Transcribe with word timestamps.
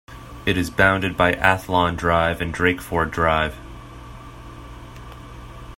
It 0.47 0.57
is 0.57 0.71
bounded 0.71 1.15
by 1.15 1.33
Athllon 1.33 1.95
Drive 1.95 2.41
and 2.41 2.51
Drakeford 2.51 3.11
Drive. 3.11 3.55